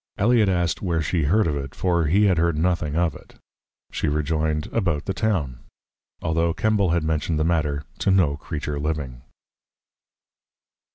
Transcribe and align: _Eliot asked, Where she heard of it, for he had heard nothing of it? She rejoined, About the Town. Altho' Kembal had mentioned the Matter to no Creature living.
_Eliot 0.23 0.49
asked, 0.49 0.81
Where 0.81 1.03
she 1.03 1.25
heard 1.25 1.45
of 1.45 1.55
it, 1.55 1.75
for 1.75 2.07
he 2.07 2.23
had 2.25 2.39
heard 2.39 2.57
nothing 2.57 2.95
of 2.95 3.13
it? 3.13 3.35
She 3.91 4.07
rejoined, 4.07 4.65
About 4.71 5.05
the 5.05 5.13
Town. 5.13 5.59
Altho' 6.23 6.55
Kembal 6.55 6.91
had 6.93 7.03
mentioned 7.03 7.37
the 7.37 7.43
Matter 7.43 7.83
to 7.99 8.09
no 8.09 8.35
Creature 8.35 8.79
living. 8.79 9.21